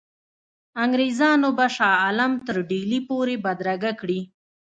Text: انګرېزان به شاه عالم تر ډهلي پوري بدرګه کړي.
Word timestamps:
انګرېزان 0.83 1.41
به 1.57 1.67
شاه 1.75 1.95
عالم 2.03 2.31
تر 2.45 2.55
ډهلي 2.69 2.99
پوري 3.07 3.35
بدرګه 3.45 3.91
کړي. 3.99 4.19